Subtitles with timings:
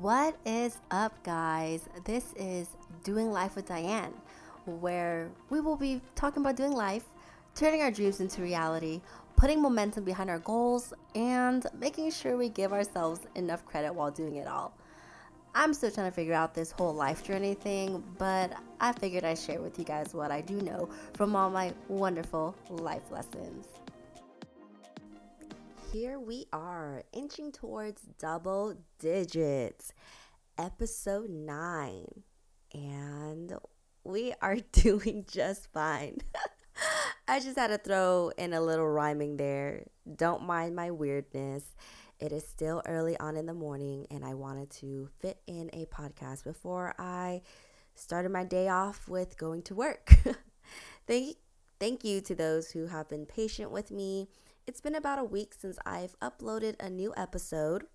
[0.00, 1.86] What is up, guys?
[2.06, 2.68] This is
[3.04, 4.14] Doing Life with Diane,
[4.64, 7.04] where we will be talking about doing life,
[7.54, 9.02] turning our dreams into reality,
[9.36, 14.36] putting momentum behind our goals, and making sure we give ourselves enough credit while doing
[14.36, 14.72] it all.
[15.54, 19.38] I'm still trying to figure out this whole life journey thing, but I figured I'd
[19.38, 23.66] share with you guys what I do know from all my wonderful life lessons.
[25.92, 29.92] Here we are, inching towards double digits,
[30.56, 32.06] episode 9,
[32.72, 33.54] and
[34.04, 36.18] we are doing just fine.
[37.28, 39.86] I just had to throw in a little rhyming there.
[40.14, 41.64] Don't mind my weirdness.
[42.20, 45.86] It is still early on in the morning, and I wanted to fit in a
[45.86, 47.42] podcast before I
[47.96, 50.14] started my day off with going to work.
[51.08, 51.36] thank,
[51.80, 54.28] thank you to those who have been patient with me.
[54.70, 57.86] It's been about a week since I've uploaded a new episode.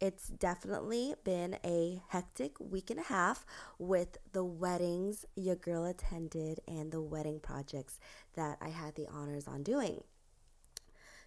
[0.00, 3.44] It's definitely been a hectic week and a half
[3.76, 7.98] with the weddings your girl attended and the wedding projects
[8.34, 10.04] that I had the honors on doing.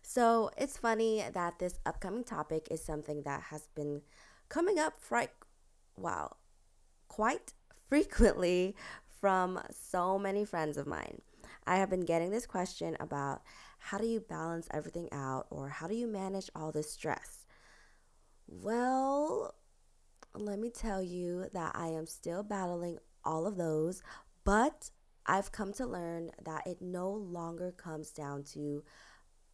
[0.01, 4.01] So it's funny that this upcoming topic is something that has been
[4.47, 5.31] coming up right
[5.97, 6.37] wow
[7.09, 7.51] quite
[7.89, 8.77] frequently
[9.19, 11.19] from so many friends of mine.
[11.67, 13.41] I have been getting this question about
[13.79, 17.45] how do you balance everything out or how do you manage all this stress?
[18.47, 19.55] Well,
[20.33, 24.03] let me tell you that I am still battling all of those,
[24.43, 24.91] but
[25.25, 28.83] I've come to learn that it no longer comes down to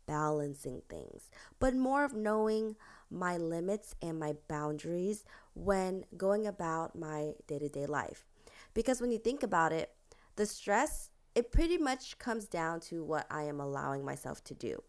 [0.06, 2.76] balancing things, but more of knowing
[3.10, 5.24] my limits and my boundaries
[5.54, 8.26] when going about my day to day life.
[8.74, 9.94] Because when you think about it,
[10.36, 14.84] the stress, it pretty much comes down to what I am allowing myself to do.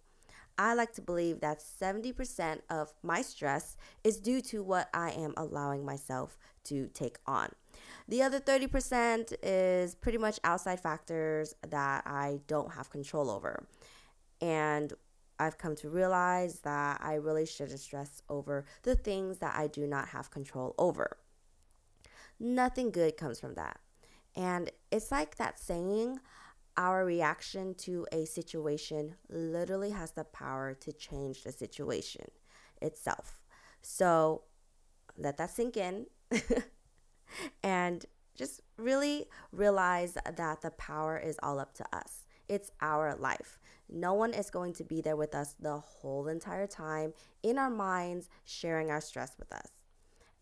[0.58, 5.32] I like to believe that 70% of my stress is due to what I am
[5.36, 7.50] allowing myself to take on.
[8.08, 13.66] The other 30% is pretty much outside factors that I don't have control over.
[14.40, 14.92] And
[15.38, 19.86] I've come to realize that I really shouldn't stress over the things that I do
[19.86, 21.16] not have control over.
[22.38, 23.80] Nothing good comes from that.
[24.36, 26.20] And it's like that saying
[26.76, 32.30] our reaction to a situation literally has the power to change the situation
[32.80, 33.42] itself.
[33.82, 34.42] So
[35.18, 36.06] let that sink in
[37.62, 42.26] and just really realize that the power is all up to us.
[42.48, 43.58] It's our life.
[43.88, 47.12] No one is going to be there with us the whole entire time
[47.42, 49.81] in our minds, sharing our stress with us.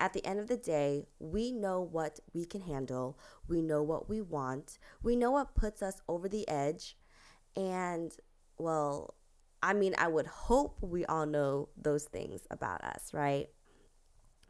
[0.00, 4.09] At the end of the day, we know what we can handle, we know what
[4.09, 6.97] we want, we know what puts us over the edge.
[7.55, 8.11] And,
[8.56, 9.15] well,
[9.62, 13.49] I mean, I would hope we all know those things about us, right?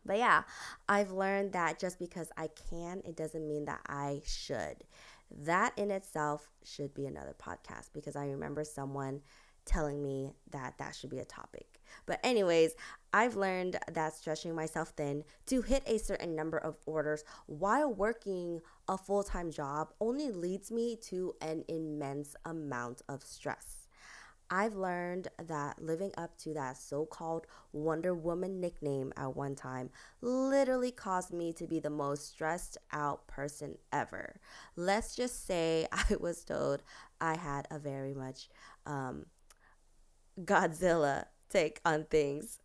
[0.06, 0.44] But yeah,
[0.88, 4.84] I've learned that just because I can, it doesn't mean that I should.
[5.30, 9.20] That in itself should be another podcast because I remember someone
[9.64, 11.80] telling me that that should be a topic.
[12.06, 12.74] But, anyways,
[13.12, 18.60] I've learned that stretching myself thin to hit a certain number of orders while working
[18.88, 23.80] a full time job only leads me to an immense amount of stress.
[24.52, 29.90] I've learned that living up to that so called Wonder Woman nickname at one time
[30.20, 34.40] literally caused me to be the most stressed out person ever.
[34.74, 36.82] Let's just say I was told
[37.20, 38.48] I had a very much
[38.86, 39.26] um,
[40.44, 42.58] Godzilla take on things.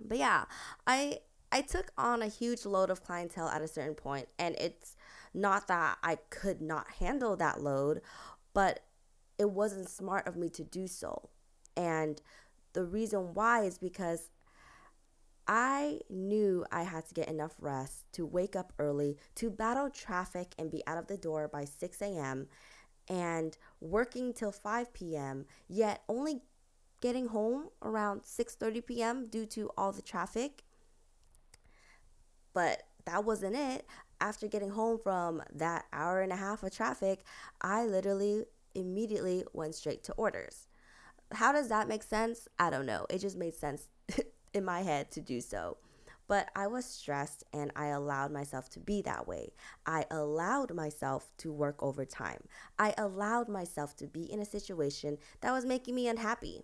[0.00, 0.44] But yeah,
[0.86, 1.18] I
[1.52, 4.96] I took on a huge load of clientele at a certain point and it's
[5.34, 8.00] not that I could not handle that load,
[8.54, 8.80] but
[9.38, 11.30] it wasn't smart of me to do so.
[11.76, 12.20] And
[12.72, 14.30] the reason why is because
[15.46, 20.54] I knew I had to get enough rest to wake up early, to battle traffic
[20.58, 22.46] and be out of the door by 6 a.m.,
[23.08, 26.42] and working till 5 p.m., yet only
[27.00, 29.26] getting home around 6:30 p.m.
[29.26, 30.64] due to all the traffic.
[32.52, 33.86] But that wasn't it.
[34.20, 37.24] After getting home from that hour and a half of traffic,
[37.60, 40.66] I literally immediately went straight to orders.
[41.32, 42.48] How does that make sense?
[42.58, 43.06] I don't know.
[43.08, 43.88] It just made sense
[44.52, 45.78] in my head to do so.
[46.30, 49.52] But I was stressed and I allowed myself to be that way.
[49.84, 52.44] I allowed myself to work overtime.
[52.78, 56.62] I allowed myself to be in a situation that was making me unhappy.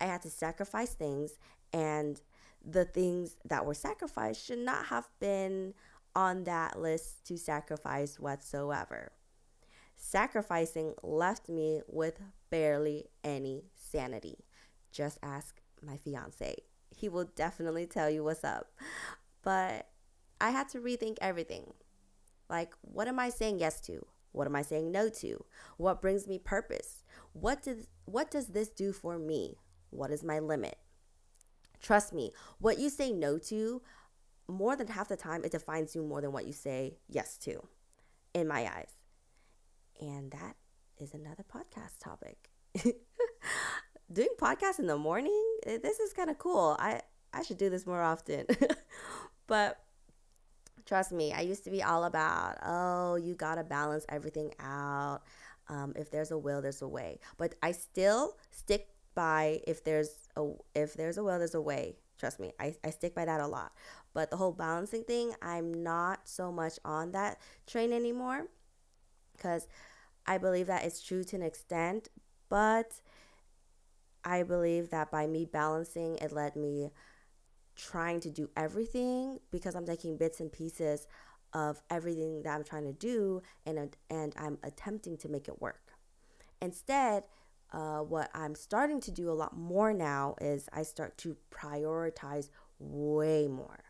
[0.00, 1.38] I had to sacrifice things,
[1.72, 2.20] and
[2.64, 5.74] the things that were sacrificed should not have been
[6.14, 9.12] on that list to sacrifice whatsoever.
[9.96, 14.36] Sacrificing left me with barely any sanity.
[14.92, 16.56] Just ask my fiance.
[16.90, 18.72] He will definitely tell you what's up.
[19.42, 19.88] But
[20.40, 21.72] I had to rethink everything.
[22.48, 24.04] Like, what am I saying yes to?
[24.32, 25.44] What am I saying no to?
[25.78, 27.04] What brings me purpose?
[27.32, 29.56] What does what does this do for me?
[29.90, 30.78] What is my limit?
[31.80, 33.82] Trust me, what you say no to,
[34.48, 37.66] more than half the time it defines you more than what you say yes to
[38.34, 38.90] in my eyes.
[40.00, 40.56] And that
[40.98, 42.50] is another podcast topic.
[44.12, 46.76] Doing podcasts in the morning, this is kind of cool.
[46.78, 47.00] I
[47.32, 48.46] I should do this more often.
[49.46, 49.78] but
[50.86, 55.20] trust me, I used to be all about, oh, you got to balance everything out.
[55.68, 57.18] Um, if there's a will, there's a way.
[57.36, 61.96] But I still stick by if there's a if there's a will, there's a way.
[62.18, 63.72] Trust me, I, I stick by that a lot.
[64.14, 68.46] But the whole balancing thing, I'm not so much on that train anymore
[69.36, 69.66] because
[70.26, 72.08] I believe that it's true to an extent,
[72.48, 72.92] but
[74.24, 76.90] I believe that by me balancing, it led me
[77.76, 81.06] trying to do everything because I'm taking bits and pieces
[81.52, 85.92] of everything that I'm trying to do and and I'm attempting to make it work.
[86.60, 87.24] Instead,
[87.72, 92.50] uh, what I'm starting to do a lot more now is I start to prioritize
[92.78, 93.84] way more.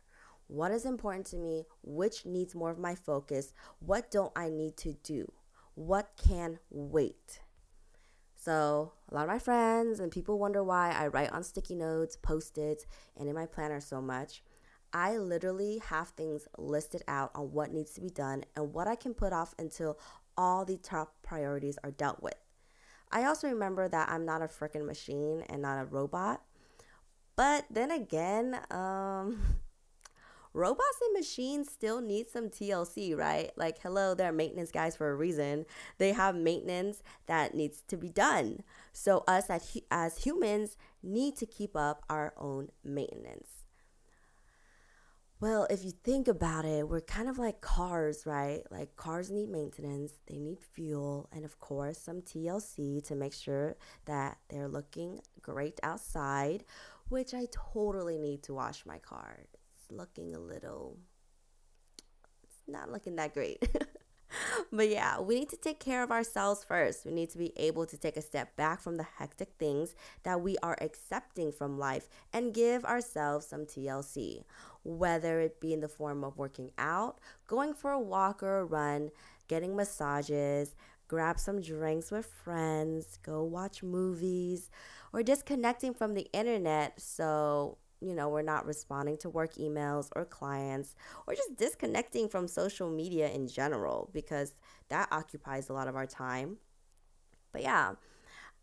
[0.47, 1.65] What is important to me?
[1.83, 3.53] Which needs more of my focus?
[3.79, 5.31] What don't I need to do?
[5.75, 7.41] What can wait?
[8.35, 12.15] So, a lot of my friends and people wonder why I write on sticky notes,
[12.15, 12.85] post its,
[13.17, 14.41] and in my planner so much.
[14.93, 18.95] I literally have things listed out on what needs to be done and what I
[18.95, 19.99] can put off until
[20.37, 22.35] all the top priorities are dealt with.
[23.11, 26.41] I also remember that I'm not a freaking machine and not a robot.
[27.35, 29.39] But then again, um,
[30.53, 33.51] robots and machines still need some TLC, right?
[33.55, 35.65] Like, hello, they're maintenance guys for a reason.
[35.99, 38.63] They have maintenance that needs to be done.
[38.91, 43.56] So, us as, as humans need to keep up our own maintenance.
[45.39, 48.63] Well, if you think about it, we're kind of like cars, right?
[48.71, 53.75] Like cars need maintenance, they need fuel, and of course, some TLC to make sure
[54.05, 56.63] that they're looking great outside,
[57.09, 59.45] which I totally need to wash my car.
[59.53, 60.97] It's looking a little,
[62.43, 63.61] it's not looking that great.
[64.71, 67.05] but yeah, we need to take care of ourselves first.
[67.05, 70.41] We need to be able to take a step back from the hectic things that
[70.41, 74.43] we are accepting from life and give ourselves some TLC
[74.87, 78.63] whether it be in the form of working out, going for a walk or a
[78.63, 79.11] run,
[79.49, 80.75] getting massages,
[81.07, 84.69] grab some drinks with friends, go watch movies,
[85.11, 90.25] or disconnecting from the internet so you know, we're not responding to work emails or
[90.25, 90.95] clients,
[91.25, 94.53] or just disconnecting from social media in general because
[94.89, 96.57] that occupies a lot of our time.
[97.51, 97.93] But yeah,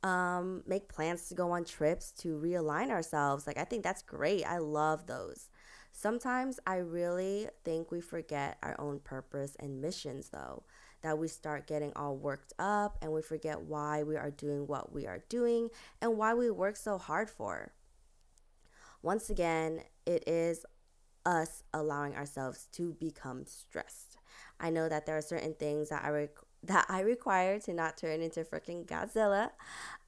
[0.02, 3.46] um, make plans to go on trips to realign ourselves.
[3.46, 4.44] Like, I think that's great.
[4.44, 5.48] I love those.
[5.92, 10.64] Sometimes I really think we forget our own purpose and missions, though,
[11.02, 14.92] that we start getting all worked up and we forget why we are doing what
[14.92, 15.70] we are doing
[16.00, 17.72] and why we work so hard for.
[19.04, 20.64] Once again, it is
[21.26, 24.16] us allowing ourselves to become stressed.
[24.58, 27.98] I know that there are certain things that I rec- that I require to not
[27.98, 29.50] turn into freaking Godzilla.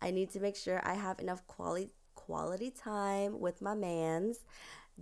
[0.00, 4.38] I need to make sure I have enough quality quality time with my mans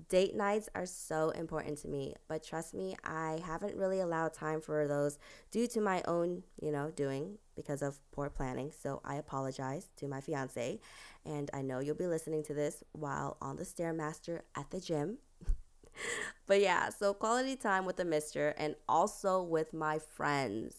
[0.09, 4.61] Date nights are so important to me, but trust me, I haven't really allowed time
[4.61, 5.21] for those
[5.53, 8.73] due to my own, you know, doing because of poor planning.
[8.77, 10.81] So I apologize to my fiance,
[11.25, 15.19] and I know you'll be listening to this while on the Stairmaster at the gym.
[16.47, 20.75] but yeah, so quality time with the mister and also with my friends.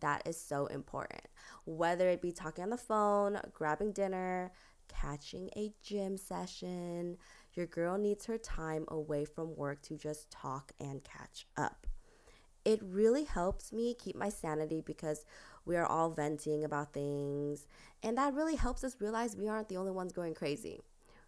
[0.00, 1.22] That is so important.
[1.64, 4.52] Whether it be talking on the phone, grabbing dinner,
[4.88, 7.16] catching a gym session,
[7.56, 11.86] your girl needs her time away from work to just talk and catch up.
[12.64, 15.24] It really helps me keep my sanity because
[15.64, 17.66] we are all venting about things,
[18.02, 20.80] and that really helps us realize we aren't the only ones going crazy.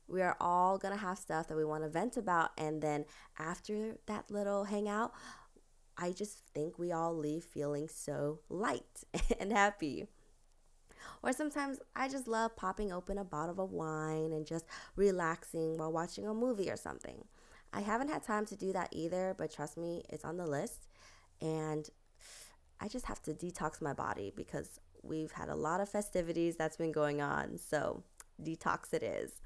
[0.08, 3.04] We are all gonna have stuff that we wanna vent about, and then
[3.38, 5.12] after that little hangout,
[5.96, 9.04] I just think we all leave feeling so light
[9.40, 10.06] and happy.
[11.22, 15.92] Or sometimes I just love popping open a bottle of wine and just relaxing while
[15.92, 17.24] watching a movie or something.
[17.72, 20.88] I haven't had time to do that either, but trust me, it's on the list.
[21.40, 21.88] And
[22.80, 26.76] I just have to detox my body because we've had a lot of festivities that's
[26.76, 27.58] been going on.
[27.58, 28.02] So,
[28.42, 29.40] detox it is.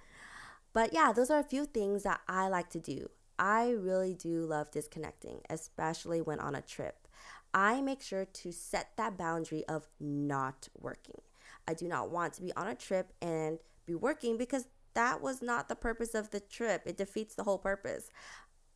[0.72, 3.08] But yeah, those are a few things that I like to do.
[3.38, 7.08] I really do love disconnecting, especially when on a trip.
[7.52, 11.20] I make sure to set that boundary of not working.
[11.66, 15.42] I do not want to be on a trip and be working because that was
[15.42, 16.82] not the purpose of the trip.
[16.86, 18.10] It defeats the whole purpose.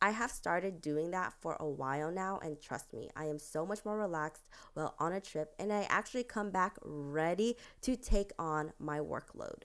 [0.01, 3.65] I have started doing that for a while now, and trust me, I am so
[3.65, 8.31] much more relaxed while on a trip, and I actually come back ready to take
[8.37, 9.63] on my workload.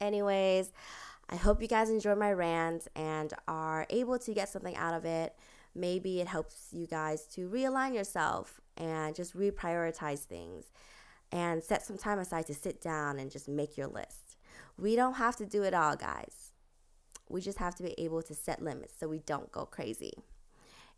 [0.00, 0.72] Anyways,
[1.28, 5.04] I hope you guys enjoy my rant and are able to get something out of
[5.04, 5.34] it.
[5.74, 10.66] Maybe it helps you guys to realign yourself and just reprioritize things
[11.32, 14.36] and set some time aside to sit down and just make your list.
[14.78, 16.52] We don't have to do it all, guys.
[17.28, 20.12] We just have to be able to set limits so we don't go crazy.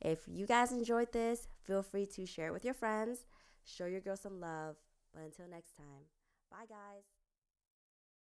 [0.00, 3.24] If you guys enjoyed this, feel free to share it with your friends,
[3.64, 4.76] show your girl some love.
[5.14, 6.08] But until next time,
[6.50, 7.13] bye, guys.